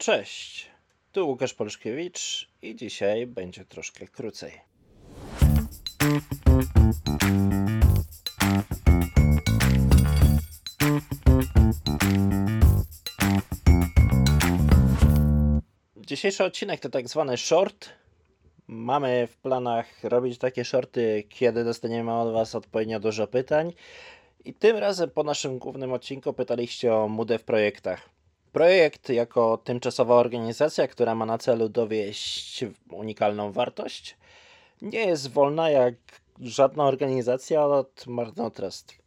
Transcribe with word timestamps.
Cześć, 0.00 0.70
tu 1.12 1.28
Łukasz 1.28 1.54
Polszkiewicz 1.54 2.50
i 2.62 2.76
dzisiaj 2.76 3.26
będzie 3.26 3.64
troszkę 3.64 4.06
krócej. 4.06 4.52
Dzisiejszy 15.96 16.44
odcinek 16.44 16.80
to 16.80 16.88
tak 16.88 17.08
zwany 17.08 17.36
short. 17.36 17.88
Mamy 18.66 19.26
w 19.26 19.36
planach 19.36 20.04
robić 20.04 20.38
takie 20.38 20.64
shorty, 20.64 21.24
kiedy 21.28 21.64
dostaniemy 21.64 22.12
od 22.12 22.32
Was 22.32 22.54
odpowiednio 22.54 23.00
dużo 23.00 23.26
pytań. 23.26 23.72
I 24.44 24.54
tym 24.54 24.76
razem 24.76 25.10
po 25.10 25.22
naszym 25.22 25.58
głównym 25.58 25.92
odcinku 25.92 26.32
pytaliście 26.32 26.94
o 26.94 27.08
MUDę 27.08 27.38
w 27.38 27.44
projektach. 27.44 28.19
Projekt 28.52 29.08
jako 29.08 29.56
tymczasowa 29.56 30.14
organizacja, 30.14 30.88
która 30.88 31.14
ma 31.14 31.26
na 31.26 31.38
celu 31.38 31.68
dowieść 31.68 32.64
unikalną 32.90 33.52
wartość, 33.52 34.16
nie 34.82 34.98
jest 34.98 35.30
wolna 35.30 35.70
jak 35.70 35.94
żadna 36.40 36.84
organizacja 36.84 37.66
od 37.66 38.06
marnotrawstw. 38.06 39.00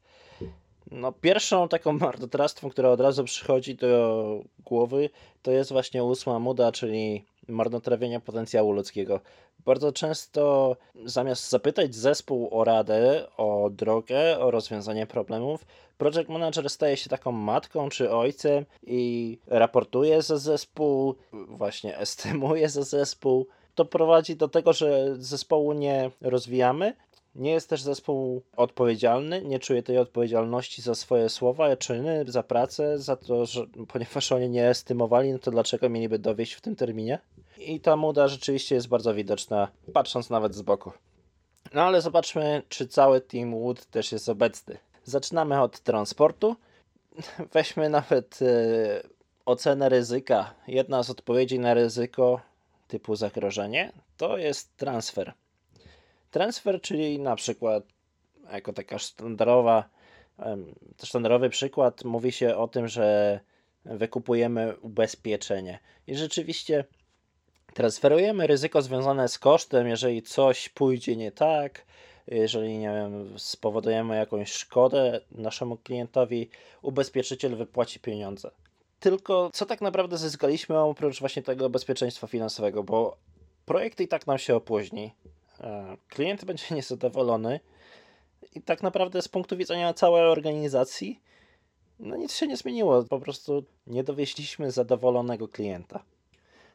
No, 0.91 1.11
pierwszą 1.11 1.67
taką 1.67 1.93
marnotrawstwem, 1.93 2.69
która 2.69 2.89
od 2.89 3.01
razu 3.01 3.23
przychodzi 3.23 3.75
do 3.75 4.43
głowy, 4.59 5.09
to 5.41 5.51
jest 5.51 5.71
właśnie 5.71 6.03
ósma 6.03 6.39
muda, 6.39 6.71
czyli 6.71 7.25
marnotrawienia 7.47 8.19
potencjału 8.19 8.71
ludzkiego. 8.71 9.19
Bardzo 9.65 9.91
często 9.91 10.75
zamiast 11.05 11.49
zapytać 11.49 11.95
zespół 11.95 12.49
o 12.51 12.63
radę, 12.63 13.27
o 13.37 13.69
drogę, 13.71 14.39
o 14.39 14.51
rozwiązanie 14.51 15.07
problemów, 15.07 15.65
project 15.97 16.29
manager 16.29 16.69
staje 16.69 16.97
się 16.97 17.09
taką 17.09 17.31
matką 17.31 17.89
czy 17.89 18.11
ojcem 18.11 18.65
i 18.83 19.37
raportuje 19.47 20.21
za 20.21 20.37
zespół, 20.37 21.15
właśnie 21.33 21.97
estymuje 22.05 22.69
za 22.69 22.83
zespół. 22.83 23.47
To 23.75 23.85
prowadzi 23.85 24.35
do 24.35 24.47
tego, 24.47 24.73
że 24.73 25.15
zespołu 25.15 25.73
nie 25.73 26.11
rozwijamy, 26.21 26.93
nie 27.35 27.51
jest 27.51 27.69
też 27.69 27.81
zespół 27.81 28.41
odpowiedzialny, 28.57 29.41
nie 29.41 29.59
czuje 29.59 29.83
tej 29.83 29.97
odpowiedzialności 29.97 30.81
za 30.81 30.95
swoje 30.95 31.29
słowa, 31.29 31.77
czyny, 31.77 32.25
za 32.27 32.43
pracę, 32.43 32.99
za 32.99 33.15
to, 33.15 33.45
że 33.45 33.65
ponieważ 33.87 34.31
oni 34.31 34.49
nie 34.49 34.69
estymowali, 34.69 35.33
no 35.33 35.39
to 35.39 35.51
dlaczego 35.51 35.89
mieliby 35.89 36.19
dowieść 36.19 36.53
w 36.53 36.61
tym 36.61 36.75
terminie? 36.75 37.19
I 37.57 37.79
ta 37.79 37.95
muda 37.95 38.27
rzeczywiście 38.27 38.75
jest 38.75 38.87
bardzo 38.87 39.13
widoczna, 39.13 39.67
patrząc 39.93 40.29
nawet 40.29 40.55
z 40.55 40.61
boku. 40.61 40.91
No 41.73 41.81
ale 41.81 42.01
zobaczmy, 42.01 42.61
czy 42.69 42.87
cały 42.87 43.21
Team 43.21 43.51
Wood 43.51 43.85
też 43.85 44.11
jest 44.11 44.29
obecny. 44.29 44.77
Zaczynamy 45.03 45.61
od 45.61 45.79
transportu. 45.79 46.55
Weźmy 47.53 47.89
nawet 47.89 48.39
e, 48.41 48.47
ocenę 49.45 49.89
ryzyka. 49.89 50.53
Jedna 50.67 51.03
z 51.03 51.09
odpowiedzi 51.09 51.59
na 51.59 51.73
ryzyko 51.73 52.41
typu 52.87 53.15
zagrożenie 53.15 53.91
to 54.17 54.37
jest 54.37 54.77
transfer. 54.77 55.33
Transfer, 56.33 56.81
czyli 56.81 57.19
na 57.19 57.35
przykład 57.35 57.83
jako 58.51 58.73
taka 58.73 58.99
sztandarowa, 58.99 59.89
sztandarowy 61.03 61.49
przykład, 61.49 62.03
mówi 62.03 62.31
się 62.31 62.57
o 62.57 62.67
tym, 62.67 62.87
że 62.87 63.39
wykupujemy 63.85 64.75
ubezpieczenie. 64.81 65.79
I 66.07 66.15
rzeczywiście 66.15 66.85
transferujemy 67.73 68.47
ryzyko 68.47 68.81
związane 68.81 69.27
z 69.27 69.39
kosztem, 69.39 69.87
jeżeli 69.87 70.21
coś 70.21 70.69
pójdzie 70.69 71.15
nie 71.15 71.31
tak, 71.31 71.85
jeżeli 72.27 72.77
nie 72.77 72.89
wiem, 72.89 73.39
spowodujemy 73.39 74.15
jakąś 74.15 74.51
szkodę 74.51 75.21
naszemu 75.31 75.77
klientowi, 75.77 76.49
ubezpieczyciel 76.81 77.55
wypłaci 77.55 77.99
pieniądze. 77.99 78.51
Tylko 78.99 79.49
co 79.53 79.65
tak 79.65 79.81
naprawdę 79.81 80.17
zyskaliśmy 80.17 80.79
oprócz 80.79 81.19
właśnie 81.19 81.43
tego 81.43 81.69
bezpieczeństwa 81.69 82.27
finansowego, 82.27 82.83
bo 82.83 83.17
projekt 83.65 84.01
i 84.01 84.07
tak 84.07 84.27
nam 84.27 84.37
się 84.37 84.55
opóźni. 84.55 85.13
E, 85.59 85.97
klient 86.09 86.45
będzie 86.45 86.65
niezadowolony 86.75 87.59
i 88.55 88.61
tak 88.61 88.83
naprawdę 88.83 89.21
z 89.21 89.27
punktu 89.27 89.57
widzenia 89.57 89.93
całej 89.93 90.23
organizacji 90.23 91.19
no 91.99 92.15
nic 92.15 92.33
się 92.35 92.47
nie 92.47 92.57
zmieniło, 92.57 93.03
po 93.03 93.19
prostu 93.19 93.63
nie 93.87 94.03
dowieźliśmy 94.03 94.71
zadowolonego 94.71 95.47
klienta. 95.47 96.03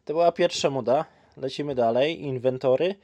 To 0.04 0.12
była 0.12 0.32
pierwsza 0.32 0.70
muda. 0.70 1.04
Lecimy 1.36 1.74
dalej. 1.74 2.22
Inwentory. 2.22 2.94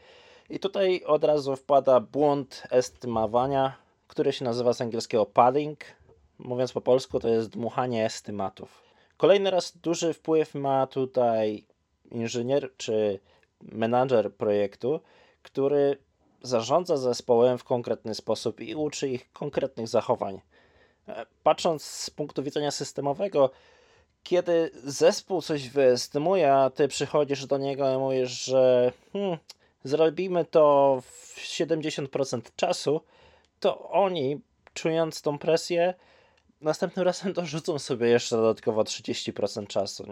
I 0.50 0.58
tutaj 0.58 1.02
od 1.04 1.24
razu 1.24 1.56
wpada 1.56 2.00
błąd 2.00 2.62
estymowania, 2.70 3.76
który 4.08 4.32
się 4.32 4.44
nazywa 4.44 4.72
z 4.72 4.80
angielskiego 4.80 5.26
padding. 5.26 5.78
Mówiąc 6.38 6.72
po 6.72 6.80
polsku, 6.80 7.20
to 7.20 7.28
jest 7.28 7.50
dmuchanie 7.50 8.04
estymatów. 8.04 8.82
Kolejny 9.16 9.50
raz 9.50 9.78
duży 9.78 10.12
wpływ 10.12 10.54
ma 10.54 10.86
tutaj 10.86 11.64
inżynier 12.10 12.70
czy 12.76 13.20
menadżer 13.62 14.34
projektu, 14.34 15.00
który 15.44 15.98
zarządza 16.42 16.96
zespołem 16.96 17.58
w 17.58 17.64
konkretny 17.64 18.14
sposób 18.14 18.60
i 18.60 18.74
uczy 18.74 19.08
ich 19.08 19.32
konkretnych 19.32 19.88
zachowań. 19.88 20.40
E, 21.08 21.26
patrząc 21.42 21.82
z 21.82 22.10
punktu 22.10 22.42
widzenia 22.42 22.70
systemowego, 22.70 23.50
kiedy 24.22 24.70
zespół 24.84 25.42
coś 25.42 25.68
wyestymuje, 25.68 26.54
a 26.54 26.70
ty 26.70 26.88
przychodzisz 26.88 27.46
do 27.46 27.58
niego 27.58 27.94
i 27.94 27.98
mówisz, 27.98 28.44
że 28.44 28.92
hmm, 29.12 29.38
zrobimy 29.84 30.44
to 30.44 30.98
w 31.02 31.36
70% 31.36 32.40
czasu, 32.56 33.00
to 33.60 33.90
oni, 33.90 34.40
czując 34.74 35.22
tą 35.22 35.38
presję, 35.38 35.94
następnym 36.64 37.04
razem 37.04 37.32
dorzucą 37.32 37.78
sobie 37.78 38.08
jeszcze 38.08 38.36
dodatkowo 38.36 38.82
30% 38.82 39.66
czasu. 39.66 40.06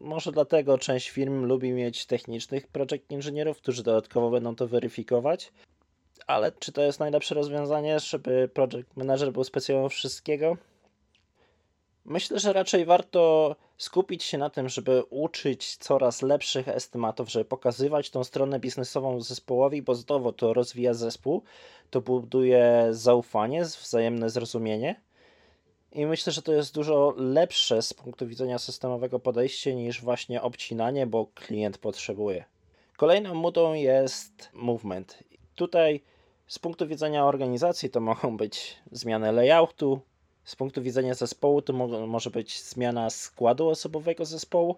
Może 0.00 0.32
dlatego 0.32 0.78
część 0.78 1.10
firm 1.10 1.44
lubi 1.44 1.72
mieć 1.72 2.06
technicznych 2.06 2.66
project 2.66 3.10
inżynierów, 3.10 3.58
którzy 3.58 3.82
dodatkowo 3.82 4.30
będą 4.30 4.56
to 4.56 4.68
weryfikować. 4.68 5.52
Ale 6.26 6.52
czy 6.52 6.72
to 6.72 6.82
jest 6.82 7.00
najlepsze 7.00 7.34
rozwiązanie, 7.34 8.00
żeby 8.00 8.50
project 8.54 8.96
manager 8.96 9.32
był 9.32 9.44
specjalną 9.44 9.88
wszystkiego? 9.88 10.56
Myślę, 12.04 12.38
że 12.38 12.52
raczej 12.52 12.84
warto 12.84 13.56
skupić 13.78 14.24
się 14.24 14.38
na 14.38 14.50
tym, 14.50 14.68
żeby 14.68 15.02
uczyć 15.10 15.76
coraz 15.76 16.22
lepszych 16.22 16.68
estymatów, 16.68 17.30
żeby 17.30 17.44
pokazywać 17.44 18.10
tą 18.10 18.24
stronę 18.24 18.60
biznesową 18.60 19.20
zespołowi, 19.20 19.82
bo 19.82 19.94
znowu 19.94 20.32
to 20.32 20.54
rozwija 20.54 20.94
zespół, 20.94 21.42
to 21.90 22.00
buduje 22.00 22.88
zaufanie, 22.90 23.64
wzajemne 23.64 24.30
zrozumienie. 24.30 25.00
I 25.92 26.06
myślę, 26.06 26.32
że 26.32 26.42
to 26.42 26.52
jest 26.52 26.74
dużo 26.74 27.14
lepsze 27.16 27.82
z 27.82 27.94
punktu 27.94 28.26
widzenia 28.26 28.58
systemowego 28.58 29.18
podejście 29.18 29.74
niż 29.74 30.02
właśnie 30.02 30.42
obcinanie, 30.42 31.06
bo 31.06 31.26
klient 31.34 31.78
potrzebuje. 31.78 32.44
Kolejną 32.96 33.34
mudą 33.34 33.72
jest 33.72 34.50
movement. 34.52 35.18
Tutaj 35.54 36.00
z 36.46 36.58
punktu 36.58 36.86
widzenia 36.86 37.26
organizacji 37.26 37.90
to 37.90 38.00
mogą 38.00 38.36
być 38.36 38.76
zmiany 38.92 39.32
layoutu, 39.32 40.00
z 40.44 40.56
punktu 40.56 40.82
widzenia 40.82 41.14
zespołu 41.14 41.62
to 41.62 41.72
mo 41.72 42.06
może 42.06 42.30
być 42.30 42.62
zmiana 42.62 43.10
składu 43.10 43.68
osobowego 43.68 44.24
zespołu. 44.24 44.76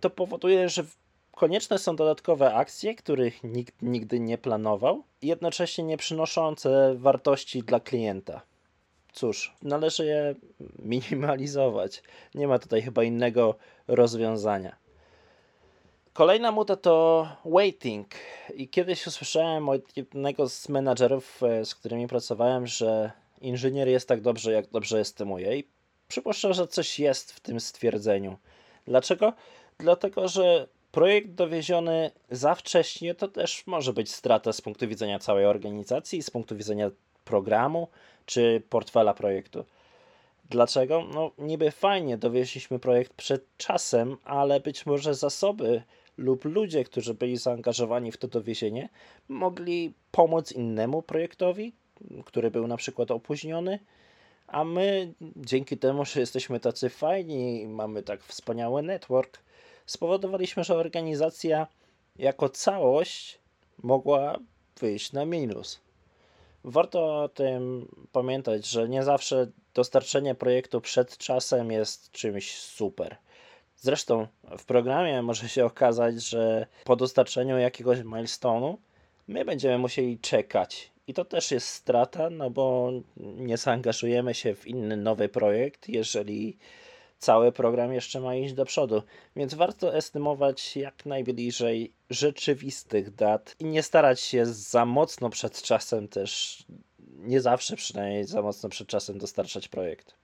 To 0.00 0.10
powoduje, 0.10 0.68
że 0.68 0.84
konieczne 1.32 1.78
są 1.78 1.96
dodatkowe 1.96 2.54
akcje, 2.54 2.94
których 2.94 3.44
nikt 3.44 3.82
nigdy 3.82 4.20
nie 4.20 4.38
planował, 4.38 5.02
jednocześnie 5.22 5.84
nie 5.84 5.96
przynoszące 5.96 6.94
wartości 6.98 7.62
dla 7.62 7.80
klienta. 7.80 8.42
Cóż, 9.12 9.54
należy 9.62 10.06
je 10.06 10.34
minimalizować. 10.78 12.02
Nie 12.34 12.48
ma 12.48 12.58
tutaj 12.58 12.82
chyba 12.82 13.04
innego 13.04 13.54
rozwiązania. 13.88 14.76
Kolejna 16.12 16.52
muta 16.52 16.76
to 16.76 17.26
waiting. 17.44 18.08
I 18.54 18.68
kiedyś 18.68 19.06
usłyszałem 19.06 19.68
od 19.68 19.96
jednego 19.96 20.48
z 20.48 20.68
menadżerów, 20.68 21.42
e, 21.42 21.64
z 21.64 21.74
którymi 21.74 22.08
pracowałem, 22.08 22.66
że 22.66 23.10
inżynier 23.40 23.88
jest 23.88 24.08
tak 24.08 24.20
dobrze, 24.20 24.52
jak 24.52 24.70
dobrze 24.70 25.00
estymuje. 25.00 25.58
I 25.58 25.68
przypuszczam, 26.08 26.52
że 26.52 26.66
coś 26.66 26.98
jest 26.98 27.32
w 27.32 27.40
tym 27.40 27.60
stwierdzeniu. 27.60 28.36
Dlaczego? 28.86 29.32
Dlatego, 29.78 30.28
że 30.28 30.68
projekt 30.92 31.30
dowieziony 31.30 32.10
za 32.30 32.54
wcześnie 32.54 33.14
to 33.14 33.28
też 33.28 33.66
może 33.66 33.92
być 33.92 34.10
strata 34.12 34.52
z 34.52 34.60
punktu 34.60 34.88
widzenia 34.88 35.18
całej 35.18 35.46
organizacji, 35.46 36.22
z 36.22 36.30
punktu 36.30 36.56
widzenia 36.56 36.90
programu 37.24 37.88
czy 38.26 38.62
portfela 38.68 39.14
projektu. 39.14 39.64
Dlaczego? 40.50 41.04
No, 41.14 41.30
niby 41.38 41.70
fajnie 41.70 42.18
dowieźliśmy 42.18 42.78
projekt 42.78 43.12
przed 43.12 43.56
czasem, 43.56 44.16
ale 44.24 44.60
być 44.60 44.86
może 44.86 45.14
zasoby 45.14 45.82
lub 46.18 46.44
ludzie, 46.44 46.84
którzy 46.84 47.14
byli 47.14 47.36
zaangażowani 47.36 48.12
w 48.12 48.16
to 48.16 48.28
dowiezienie, 48.28 48.88
mogli 49.28 49.92
pomóc 50.10 50.52
innemu 50.52 51.02
projektowi, 51.02 51.72
który 52.24 52.50
był 52.50 52.66
na 52.66 52.76
przykład 52.76 53.10
opóźniony, 53.10 53.78
a 54.46 54.64
my 54.64 55.12
dzięki 55.36 55.78
temu, 55.78 56.04
że 56.04 56.20
jesteśmy 56.20 56.60
tacy 56.60 56.88
fajni 56.88 57.62
i 57.62 57.68
mamy 57.68 58.02
tak 58.02 58.22
wspaniały 58.22 58.82
network, 58.82 59.38
spowodowaliśmy, 59.86 60.64
że 60.64 60.76
organizacja 60.76 61.66
jako 62.18 62.48
całość 62.48 63.38
mogła 63.82 64.38
wyjść 64.80 65.12
na 65.12 65.24
minus. 65.24 65.80
Warto 66.64 67.22
o 67.22 67.28
tym 67.28 67.88
pamiętać, 68.12 68.66
że 68.66 68.88
nie 68.88 69.02
zawsze 69.02 69.46
dostarczenie 69.74 70.34
projektu 70.34 70.80
przed 70.80 71.18
czasem 71.18 71.70
jest 71.70 72.10
czymś 72.10 72.56
super. 72.56 73.16
Zresztą 73.76 74.26
w 74.58 74.64
programie 74.64 75.22
może 75.22 75.48
się 75.48 75.64
okazać, 75.64 76.22
że 76.22 76.66
po 76.84 76.96
dostarczeniu 76.96 77.58
jakiegoś 77.58 77.98
milestone'u 77.98 78.76
my 79.28 79.44
będziemy 79.44 79.78
musieli 79.78 80.18
czekać. 80.18 80.92
I 81.06 81.14
to 81.14 81.24
też 81.24 81.50
jest 81.50 81.68
strata, 81.68 82.30
no 82.30 82.50
bo 82.50 82.92
nie 83.16 83.56
zaangażujemy 83.56 84.34
się 84.34 84.54
w 84.54 84.66
inny 84.66 84.96
nowy 84.96 85.28
projekt, 85.28 85.88
jeżeli 85.88 86.58
cały 87.22 87.52
program 87.52 87.92
jeszcze 87.92 88.20
ma 88.20 88.34
iść 88.34 88.54
do 88.54 88.64
przodu. 88.64 89.02
Więc 89.36 89.54
warto 89.54 89.94
estymować 89.94 90.76
jak 90.76 91.06
najbliżej 91.06 91.92
rzeczywistych 92.10 93.14
dat 93.14 93.56
i 93.58 93.64
nie 93.64 93.82
starać 93.82 94.20
się 94.20 94.46
za 94.46 94.84
mocno 94.84 95.30
przed 95.30 95.62
czasem 95.62 96.08
też, 96.08 96.64
nie 97.18 97.40
zawsze 97.40 97.76
przynajmniej 97.76 98.24
za 98.24 98.42
mocno 98.42 98.68
przed 98.68 98.88
czasem 98.88 99.18
dostarczać 99.18 99.68
projekt. 99.68 100.14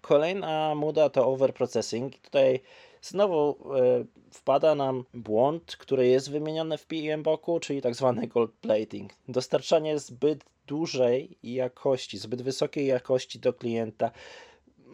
Kolejna 0.00 0.74
muda 0.74 1.10
to 1.10 1.26
overprocessing. 1.26 2.18
Tutaj 2.18 2.60
znowu 3.02 3.56
e, 3.76 4.04
wpada 4.30 4.74
nam 4.74 5.04
błąd, 5.14 5.76
który 5.76 6.08
jest 6.08 6.30
wymieniony 6.30 6.78
w 6.78 6.86
PMBOK-u, 6.86 7.60
czyli 7.60 7.82
tak 7.82 7.94
zwany 7.94 8.26
gold 8.26 8.52
plating. 8.52 9.12
Dostarczanie 9.28 9.98
zbyt 9.98 10.44
dużej 10.66 11.38
jakości, 11.42 12.18
zbyt 12.18 12.42
wysokiej 12.42 12.86
jakości 12.86 13.38
do 13.38 13.52
klienta. 13.52 14.10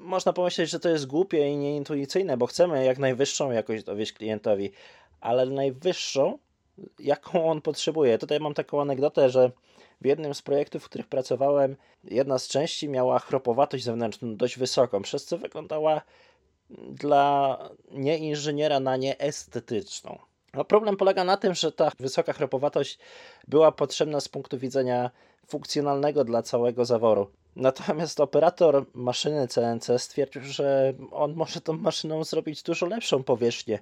Można 0.03 0.33
pomyśleć, 0.33 0.71
że 0.71 0.81
to 0.81 0.89
jest 0.89 1.07
głupie 1.07 1.49
i 1.49 1.57
nieintuicyjne, 1.57 2.37
bo 2.37 2.47
chcemy 2.47 2.85
jak 2.85 2.99
najwyższą 2.99 3.51
jakość 3.51 3.85
dowieść 3.85 4.13
klientowi, 4.13 4.71
ale 5.21 5.47
najwyższą, 5.47 6.39
jaką 6.99 7.51
on 7.51 7.61
potrzebuje. 7.61 8.19
Tutaj 8.19 8.41
mam 8.41 8.55
taką 8.55 8.81
anegdotę, 8.81 9.31
że 9.31 9.51
w 10.01 10.07
jednym 10.07 10.35
z 10.35 10.43
projektów, 10.43 10.83
w 10.83 10.89
których 10.89 11.07
pracowałem, 11.07 11.77
jedna 12.05 12.39
z 12.39 12.49
części 12.49 12.89
miała 12.89 13.19
chropowatość 13.19 13.85
zewnętrzną 13.85 14.37
dość 14.37 14.59
wysoką, 14.59 15.03
przez 15.03 15.25
co 15.25 15.39
wyglądała 15.39 16.03
dla 16.71 17.59
nieinżyniera 17.91 18.81
na 18.81 18.97
nieestetyczną. 18.97 20.19
No 20.55 20.65
problem 20.65 20.97
polega 20.97 21.25
na 21.25 21.37
tym, 21.37 21.55
że 21.55 21.73
ta 21.73 21.91
wysoka 22.01 22.33
chropowatość 22.33 22.99
była 23.49 23.73
potrzebna 23.73 24.21
z 24.21 24.29
punktu 24.29 24.59
widzenia 24.59 25.11
funkcjonalnego 25.47 26.25
dla 26.25 26.43
całego 26.43 26.85
zaworu. 26.85 27.31
Natomiast 27.57 28.21
operator 28.21 28.87
maszyny 28.95 29.49
CNC 29.49 29.99
stwierdził, 29.99 30.43
że 30.43 30.93
on 31.11 31.35
może 31.35 31.61
tą 31.61 31.73
maszyną 31.73 32.25
zrobić 32.25 32.63
dużo 32.63 32.87
lepszą 32.87 33.23
powierzchnię 33.23 33.79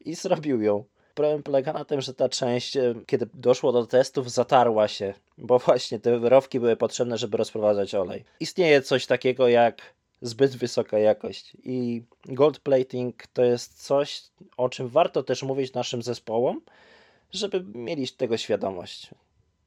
i 0.00 0.14
zrobił 0.14 0.62
ją. 0.62 0.84
Problem 1.14 1.42
polega 1.42 1.72
na 1.72 1.84
tym, 1.84 2.00
że 2.00 2.14
ta 2.14 2.28
część, 2.28 2.76
e, 2.76 2.94
kiedy 3.06 3.26
doszło 3.34 3.72
do 3.72 3.86
testów, 3.86 4.30
zatarła 4.30 4.88
się, 4.88 5.14
bo 5.38 5.58
właśnie 5.58 6.00
te 6.00 6.18
wyrowki 6.18 6.60
były 6.60 6.76
potrzebne, 6.76 7.18
żeby 7.18 7.36
rozprowadzać 7.36 7.94
olej. 7.94 8.24
Istnieje 8.40 8.82
coś 8.82 9.06
takiego 9.06 9.48
jak 9.48 9.82
zbyt 10.22 10.56
wysoka 10.56 10.98
jakość 10.98 11.56
i 11.64 12.02
gold 12.24 12.58
plating 12.58 13.26
to 13.26 13.44
jest 13.44 13.84
coś, 13.84 14.22
o 14.56 14.68
czym 14.68 14.88
warto 14.88 15.22
też 15.22 15.42
mówić 15.42 15.72
naszym 15.72 16.02
zespołom, 16.02 16.60
żeby 17.32 17.64
mieli 17.74 18.08
tego 18.08 18.36
świadomość. 18.36 19.10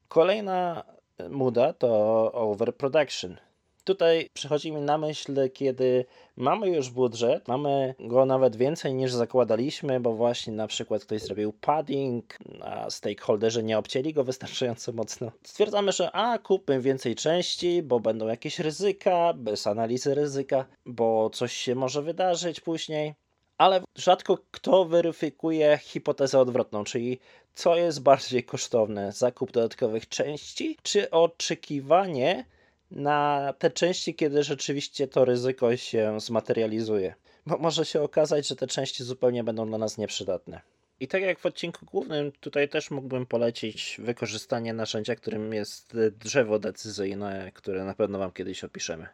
Kolejna 0.08 0.84
muda 1.28 1.72
to 1.72 2.32
overproduction. 2.32 3.36
Tutaj 3.84 4.28
przychodzi 4.32 4.72
mi 4.72 4.80
na 4.80 4.98
myśl, 4.98 5.50
kiedy 5.54 6.04
mamy 6.36 6.68
już 6.68 6.90
budżet, 6.90 7.48
mamy 7.48 7.94
go 7.98 8.26
nawet 8.26 8.56
więcej 8.56 8.94
niż 8.94 9.12
zakładaliśmy, 9.12 10.00
bo 10.00 10.12
właśnie 10.12 10.52
na 10.52 10.66
przykład 10.66 11.04
ktoś 11.04 11.22
zrobił 11.22 11.52
padding, 11.52 12.38
a 12.60 12.90
stakeholderzy 12.90 13.62
nie 13.62 13.78
obcięli 13.78 14.12
go 14.12 14.24
wystarczająco 14.24 14.92
mocno. 14.92 15.32
Stwierdzamy, 15.42 15.92
że 15.92 16.12
a 16.12 16.38
kupmy 16.38 16.80
więcej 16.80 17.14
części, 17.14 17.82
bo 17.82 18.00
będą 18.00 18.26
jakieś 18.26 18.58
ryzyka, 18.58 19.32
bez 19.34 19.66
analizy 19.66 20.14
ryzyka, 20.14 20.64
bo 20.86 21.30
coś 21.30 21.52
się 21.52 21.74
może 21.74 22.02
wydarzyć 22.02 22.60
później. 22.60 23.14
Ale 23.60 23.80
rzadko 23.96 24.38
kto 24.50 24.84
weryfikuje 24.84 25.78
hipotezę 25.82 26.38
odwrotną, 26.38 26.84
czyli 26.84 27.18
co 27.54 27.76
jest 27.76 28.02
bardziej 28.02 28.44
kosztowne: 28.44 29.12
zakup 29.12 29.52
dodatkowych 29.52 30.08
części, 30.08 30.78
czy 30.82 31.10
oczekiwanie 31.10 32.44
na 32.90 33.54
te 33.58 33.70
części, 33.70 34.14
kiedy 34.14 34.42
rzeczywiście 34.42 35.08
to 35.08 35.24
ryzyko 35.24 35.76
się 35.76 36.20
zmaterializuje. 36.20 37.14
Bo 37.46 37.58
może 37.58 37.84
się 37.84 38.02
okazać, 38.02 38.48
że 38.48 38.56
te 38.56 38.66
części 38.66 39.04
zupełnie 39.04 39.44
będą 39.44 39.66
dla 39.66 39.78
nas 39.78 39.98
nieprzydatne. 39.98 40.60
I 41.00 41.08
tak 41.08 41.22
jak 41.22 41.38
w 41.38 41.46
odcinku 41.46 41.86
głównym, 41.86 42.32
tutaj 42.32 42.68
też 42.68 42.90
mógłbym 42.90 43.26
polecić 43.26 43.96
wykorzystanie 43.98 44.72
narzędzia, 44.72 45.16
którym 45.16 45.52
jest 45.52 45.96
drzewo 46.10 46.58
decyzyjne, 46.58 47.50
które 47.54 47.84
na 47.84 47.94
pewno 47.94 48.18
Wam 48.18 48.32
kiedyś 48.32 48.64
opiszemy. 48.64 49.06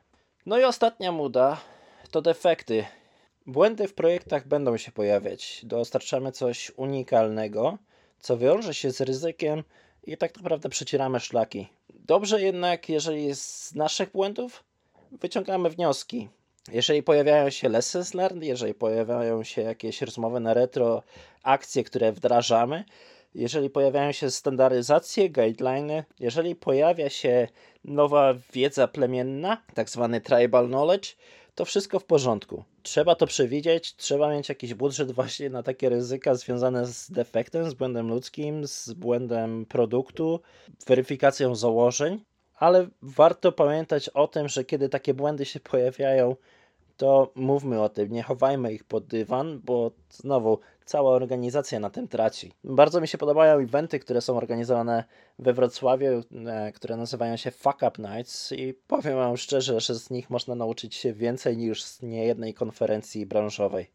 No 0.47 0.59
i 0.59 0.65
ostatnia 0.65 1.13
muda 1.13 1.61
to 2.11 2.23
defekty. 2.23 2.85
Błędy 3.47 3.89
w 3.89 3.95
projektach 3.95 4.49
będą 4.49 4.77
się 4.77 4.93
pojawiać. 4.93 5.61
Dostarczamy 5.63 6.33
coś 6.33 6.73
unikalnego, 6.77 7.79
co 8.21 8.39
wiąże 8.39 8.75
się 8.75 8.91
z 8.91 9.01
ryzykiem 9.01 9.65
i 10.05 10.17
tak 10.17 10.37
naprawdę 10.37 10.69
przecieramy 10.69 11.21
szlaki. 11.21 11.69
Dobrze 11.91 12.43
jednak, 12.43 12.89
jeżeli 12.89 13.35
z 13.35 13.75
naszych 13.75 14.13
błędów 14.13 14.65
wyciągamy 15.13 15.71
wnioski. 15.71 16.29
Jeżeli 16.73 17.03
pojawiają 17.03 17.51
się 17.51 17.69
lessons 17.69 18.15
learned, 18.15 18.45
jeżeli 18.45 18.75
pojawiają 18.75 19.45
się 19.45 19.63
jakieś 19.63 20.03
rozmowy 20.03 20.41
na 20.41 20.55
retro, 20.55 21.03
akcje, 21.43 21.85
które 21.85 22.13
wdrażamy, 22.13 22.85
jeżeli 23.35 23.71
pojawiają 23.71 24.13
się 24.13 24.31
standaryzacje, 24.31 25.31
guidelines, 25.31 26.05
jeżeli 26.21 26.55
pojawia 26.55 27.11
się 27.11 27.49
nowa 27.85 28.35
wiedza 28.53 28.89
plemienna, 28.89 29.63
tak 29.75 29.91
zwany 29.91 30.21
tribal 30.21 30.67
knowledge, 30.67 31.17
to 31.56 31.64
wszystko 31.64 31.99
w 31.99 32.05
porządku. 32.05 32.64
Trzeba 32.82 33.14
to 33.14 33.26
przewidzieć, 33.26 33.97
trzeba 33.97 34.31
mieć 34.31 34.49
jakiś 34.49 34.75
budżet 34.75 35.12
właśnie 35.12 35.50
na 35.50 35.62
takie 35.62 35.88
ryzyka 35.88 36.35
związane 36.35 36.87
z 36.87 37.11
defektem, 37.11 37.70
z 37.70 37.75
błędem 37.75 38.08
ludzkim, 38.08 38.67
z 38.67 38.93
błędem 38.93 39.67
produktu, 39.67 40.41
weryfikacją 40.87 41.55
założeń, 41.55 42.25
ale 42.55 42.88
warto 43.03 43.53
pamiętać 43.53 44.08
o 44.08 44.29
tym, 44.29 44.49
że 44.49 44.64
kiedy 44.64 44.88
takie 44.88 45.14
błędy 45.14 45.44
się 45.44 45.61
pojawiają, 45.61 46.37
to 46.97 47.33
mówmy 47.35 47.83
o 47.83 47.89
tym, 47.89 48.13
nie 48.13 48.23
chowajmy 48.23 48.73
ich 48.73 48.85
pod 48.85 49.07
dywan, 49.07 49.61
bo 49.65 49.91
znowu 50.11 50.59
cała 50.85 51.11
organizacja 51.11 51.81
na 51.81 51.91
tym 51.91 52.09
traci. 52.09 52.53
Bardzo 52.65 53.01
mi 53.01 53.09
się 53.09 53.19
podobają 53.19 53.59
eventy, 53.59 53.99
które 53.99 54.21
są 54.21 54.37
organizowane 54.37 55.05
we 55.39 55.53
Wrocławiu, 55.53 56.23
e, 56.47 56.73
które 56.73 56.97
nazywają 56.97 57.37
się 57.37 57.51
Fuck 57.51 57.83
Up 57.89 58.03
Nights 58.03 58.53
i 58.53 58.75
powiem 58.87 59.17
Wam 59.17 59.37
szczerze, 59.37 59.81
że 59.81 59.95
z 59.95 60.11
nich 60.11 60.31
można 60.31 60.55
nauczyć 60.55 60.95
się 60.95 61.13
więcej 61.13 61.57
niż 61.57 61.85
z 61.85 62.03
niejednej 62.03 62.55
konferencji 62.55 63.27
branżowej. 63.27 63.91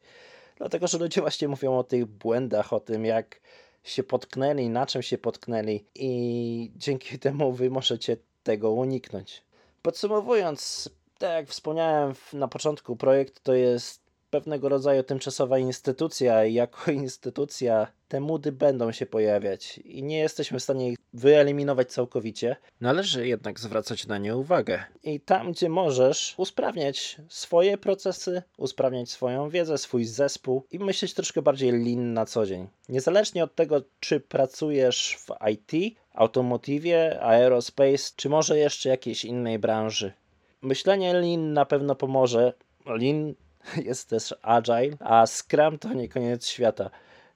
Dlatego, 0.57 0.88
że 0.88 0.98
ludzie 0.98 1.21
właśnie 1.21 1.48
mówią 1.48 1.77
o 1.77 1.83
tych 1.83 2.06
błędach, 2.06 2.74
o 2.74 2.80
tym 2.80 3.06
jak 3.06 3.42
się 3.83 4.03
potknęli, 4.03 4.70
na 4.70 4.86
czym 4.86 5.01
się 5.01 5.17
potknęli 5.17 5.86
i 5.96 6.72
dzięki 6.75 7.20
temu 7.20 7.51
Wy 7.51 7.70
możecie 7.70 8.17
tego 8.43 8.72
uniknąć. 8.72 9.43
Podsumowując, 9.81 10.89
tak 11.21 11.31
jak 11.31 11.47
wspomniałem 11.47 12.13
na 12.33 12.47
początku, 12.47 12.95
projekt 12.95 13.43
to 13.43 13.53
jest 13.53 14.01
pewnego 14.29 14.69
rodzaju 14.69 15.03
tymczasowa 15.03 15.57
instytucja 15.57 16.45
i 16.45 16.53
jako 16.53 16.91
instytucja 17.05 17.87
te 18.07 18.19
mudy 18.19 18.51
będą 18.51 18.91
się 18.91 19.05
pojawiać 19.05 19.77
i 19.77 20.03
nie 20.03 20.19
jesteśmy 20.19 20.59
w 20.59 20.63
stanie 20.63 20.89
ich 20.89 20.97
wyeliminować 21.13 21.91
całkowicie. 21.91 22.55
Należy 22.81 23.27
jednak 23.27 23.59
zwracać 23.59 24.07
na 24.07 24.17
nie 24.17 24.37
uwagę. 24.37 24.83
I 25.03 25.19
tam, 25.19 25.51
gdzie 25.51 25.69
możesz, 25.69 26.33
usprawniać 26.37 27.17
swoje 27.29 27.77
procesy, 27.77 28.41
usprawniać 28.57 29.09
swoją 29.09 29.49
wiedzę, 29.49 29.77
swój 29.77 30.05
zespół 30.05 30.65
i 30.71 30.79
myśleć 30.79 31.13
troszkę 31.13 31.41
bardziej 31.41 31.71
lean 31.71 32.13
na 32.13 32.25
co 32.25 32.45
dzień. 32.45 32.67
Niezależnie 32.89 33.43
od 33.43 33.55
tego, 33.55 33.81
czy 33.99 34.19
pracujesz 34.19 35.17
w 35.19 35.49
IT, 35.49 35.97
automotywie, 36.13 37.21
aerospace, 37.21 38.13
czy 38.15 38.29
może 38.29 38.57
jeszcze 38.57 38.89
jakiejś 38.89 39.25
innej 39.25 39.59
branży. 39.59 40.13
Myślenie 40.62 41.13
lean 41.13 41.53
na 41.53 41.65
pewno 41.65 41.96
pomoże. 41.96 42.53
Lean 42.86 43.34
jest 43.89 44.10
też 44.10 44.36
agile, 44.41 44.98
a 45.00 45.27
Scrum 45.27 45.80
to 45.80 45.94
nie 45.94 46.10
koniec 46.10 46.48
świata. 46.48 46.89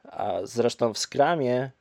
A 0.03 0.39
zresztą 0.43 0.93
w 0.93 0.97
Scrumie 0.97 1.71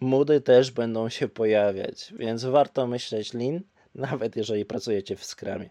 mudy 0.00 0.40
też 0.40 0.70
będą 0.70 1.08
się 1.08 1.28
pojawiać, 1.28 2.14
więc 2.18 2.44
warto 2.44 2.86
myśleć 2.86 3.34
lean, 3.34 3.60
nawet 3.94 4.36
jeżeli 4.36 4.64
pracujecie 4.64 5.16
w 5.16 5.24
Scrumie. 5.24 5.70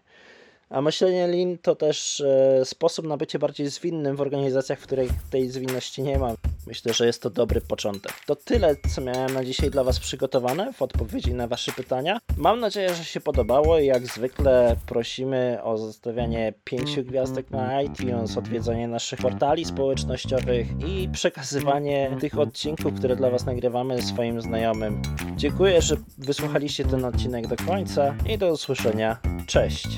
A 0.70 0.80
myślenie 0.80 1.26
lean 1.26 1.58
to 1.58 1.76
też 1.76 2.20
e, 2.20 2.64
sposób 2.64 3.06
na 3.06 3.16
bycie 3.16 3.38
bardziej 3.38 3.68
zwinnym 3.68 4.16
w 4.16 4.20
organizacjach, 4.20 4.78
w 4.78 4.86
której 4.86 5.08
tej 5.30 5.48
zwinności 5.50 6.02
nie 6.02 6.18
ma. 6.18 6.34
Myślę, 6.66 6.94
że 6.94 7.06
jest 7.06 7.22
to 7.22 7.30
dobry 7.30 7.60
początek. 7.60 8.12
To 8.26 8.36
tyle, 8.36 8.76
co 8.94 9.00
miałem 9.00 9.34
na 9.34 9.44
dzisiaj 9.44 9.70
dla 9.70 9.84
Was 9.84 10.00
przygotowane 10.00 10.72
w 10.72 10.82
odpowiedzi 10.82 11.34
na 11.34 11.46
Wasze 11.46 11.72
pytania. 11.72 12.18
Mam 12.36 12.60
nadzieję, 12.60 12.94
że 12.94 13.04
się 13.04 13.20
podobało 13.20 13.78
i 13.78 13.86
jak 13.86 14.06
zwykle 14.06 14.76
prosimy 14.86 15.58
o 15.62 15.78
zostawianie 15.78 16.52
pięciu 16.64 17.02
gwiazdek 17.04 17.50
na 17.50 17.82
iTunes, 17.82 18.36
odwiedzanie 18.36 18.88
naszych 18.88 19.18
portali 19.18 19.64
społecznościowych 19.64 20.66
i 20.88 21.08
przekazywanie 21.12 22.16
tych 22.20 22.38
odcinków, 22.38 22.94
które 22.94 23.16
dla 23.16 23.30
Was 23.30 23.46
nagrywamy 23.46 24.02
swoim 24.02 24.42
znajomym. 24.42 25.02
Dziękuję, 25.36 25.82
że 25.82 25.96
wysłuchaliście 26.18 26.84
ten 26.84 27.04
odcinek 27.04 27.46
do 27.46 27.56
końca 27.56 28.14
i 28.28 28.38
do 28.38 28.52
usłyszenia. 28.52 29.16
Cześć! 29.46 29.88